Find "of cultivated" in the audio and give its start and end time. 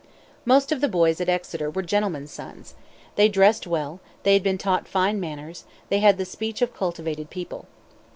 6.63-7.29